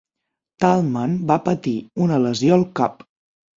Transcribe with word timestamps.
Tallman 0.63 1.13
va 1.33 1.37
patir 1.45 1.75
una 2.07 2.19
lesió 2.25 2.59
al 2.59 2.67
cap. 2.83 3.09